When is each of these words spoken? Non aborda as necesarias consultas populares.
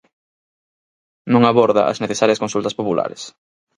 Non 1.33 1.43
aborda 1.45 1.81
as 1.91 2.01
necesarias 2.03 2.41
consultas 2.43 2.77
populares. 2.79 3.21